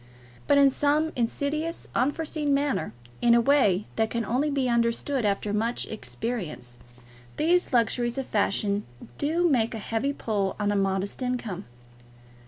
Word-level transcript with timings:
But 0.47 0.57
in 0.57 0.71
some 0.71 1.11
insidious, 1.15 1.87
unforeseen 1.93 2.55
manner, 2.55 2.91
in 3.21 3.35
a 3.35 3.39
way 3.39 3.85
that 3.97 4.09
can 4.09 4.25
only 4.25 4.49
be 4.49 4.67
understood 4.67 5.25
after 5.25 5.53
much 5.53 5.85
experience, 5.89 6.79
these 7.37 7.71
luxuries 7.71 8.17
of 8.17 8.25
fashion 8.25 8.83
do 9.19 9.47
make 9.47 9.75
a 9.75 9.77
heavy 9.77 10.11
pull 10.11 10.55
on 10.59 10.71
a 10.71 10.75
modest 10.75 11.21
income. 11.21 11.65